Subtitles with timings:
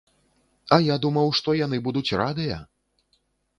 [0.77, 2.61] А я думаў, што яны будуць радыя!